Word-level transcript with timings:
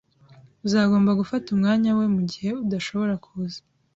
Uzagomba 0.65 1.11
gufata 1.19 1.47
umwanya 1.55 1.89
we 1.97 2.05
mugihe 2.15 2.49
adashobora 2.63 3.13
kuza. 3.23 3.59